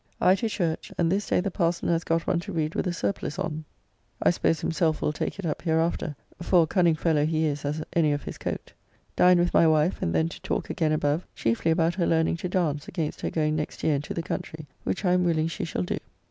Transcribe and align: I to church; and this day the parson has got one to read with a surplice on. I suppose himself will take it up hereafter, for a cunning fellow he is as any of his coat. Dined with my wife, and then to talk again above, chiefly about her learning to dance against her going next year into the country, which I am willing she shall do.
I 0.19 0.33
to 0.33 0.49
church; 0.49 0.91
and 0.97 1.11
this 1.11 1.27
day 1.29 1.41
the 1.41 1.51
parson 1.51 1.87
has 1.89 2.03
got 2.03 2.25
one 2.25 2.39
to 2.39 2.51
read 2.51 2.73
with 2.73 2.87
a 2.87 2.91
surplice 2.91 3.37
on. 3.37 3.65
I 4.23 4.31
suppose 4.31 4.59
himself 4.61 4.99
will 4.99 5.13
take 5.13 5.37
it 5.37 5.45
up 5.45 5.61
hereafter, 5.61 6.15
for 6.41 6.63
a 6.63 6.65
cunning 6.65 6.95
fellow 6.95 7.23
he 7.27 7.45
is 7.45 7.63
as 7.65 7.83
any 7.93 8.11
of 8.11 8.23
his 8.23 8.39
coat. 8.39 8.73
Dined 9.15 9.39
with 9.39 9.53
my 9.53 9.67
wife, 9.67 10.01
and 10.01 10.11
then 10.15 10.27
to 10.29 10.41
talk 10.41 10.71
again 10.71 10.91
above, 10.91 11.27
chiefly 11.35 11.69
about 11.69 11.93
her 11.93 12.07
learning 12.07 12.37
to 12.37 12.49
dance 12.49 12.87
against 12.87 13.21
her 13.21 13.29
going 13.29 13.55
next 13.55 13.83
year 13.83 13.93
into 13.93 14.15
the 14.15 14.23
country, 14.23 14.65
which 14.85 15.05
I 15.05 15.13
am 15.13 15.23
willing 15.23 15.47
she 15.47 15.65
shall 15.65 15.83
do. 15.83 15.99